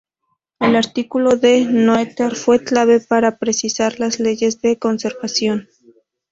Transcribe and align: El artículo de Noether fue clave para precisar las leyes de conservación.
El 0.59 0.75
artículo 0.75 1.35
de 1.35 1.63
Noether 1.63 2.33
fue 2.35 2.63
clave 2.63 3.01
para 3.01 3.37
precisar 3.37 3.99
las 3.99 4.19
leyes 4.19 4.59
de 4.59 4.79
conservación. 4.79 5.69